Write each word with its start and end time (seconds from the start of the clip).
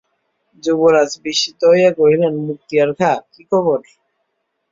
যুবরাজ 0.63 1.11
বিস্মিত 1.23 1.61
হইয়া 1.71 1.91
কহিলেন, 1.99 2.33
মুক্তিয়ার 2.47 2.89
খাঁ, 2.99 3.17
কী 3.33 3.41
খবর? 3.51 3.79